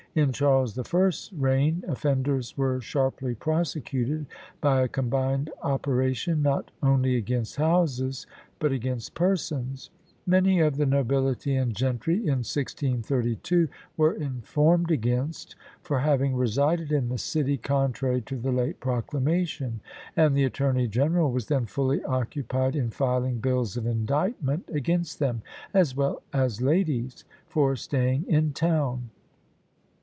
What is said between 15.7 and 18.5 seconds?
for having resided in the city, contrary to